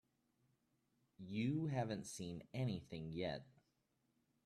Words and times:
You 1.19 1.67
haven't 1.67 2.05
seen 2.07 2.41
anything 2.55 3.11
yet. 3.11 3.45